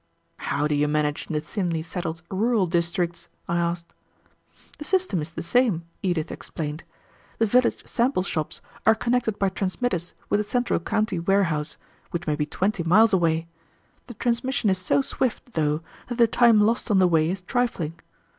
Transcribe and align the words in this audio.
"How 0.37 0.67
do 0.67 0.73
you 0.73 0.87
manage 0.87 1.27
in 1.27 1.33
the 1.33 1.39
thinly 1.39 1.83
settled 1.83 2.23
rural 2.31 2.65
districts?" 2.65 3.27
I 3.47 3.57
asked. 3.59 3.93
"The 4.79 4.83
system 4.83 5.21
is 5.21 5.29
the 5.29 5.43
same," 5.43 5.83
Edith 6.01 6.31
explained; 6.31 6.83
"the 7.37 7.45
village 7.45 7.83
sample 7.85 8.23
shops 8.23 8.61
are 8.87 8.95
connected 8.95 9.37
by 9.37 9.49
transmitters 9.49 10.13
with 10.27 10.39
the 10.39 10.43
central 10.43 10.79
county 10.79 11.19
warehouse, 11.19 11.77
which 12.09 12.25
may 12.25 12.35
be 12.35 12.47
twenty 12.47 12.81
miles 12.81 13.13
away. 13.13 13.45
The 14.07 14.15
transmission 14.15 14.71
is 14.71 14.79
so 14.79 15.03
swift, 15.03 15.53
though, 15.53 15.83
that 16.07 16.17
the 16.17 16.25
time 16.25 16.61
lost 16.61 16.89
on 16.89 16.97
the 16.97 17.05
way 17.07 17.29
is 17.29 17.41
trifling. 17.41 17.93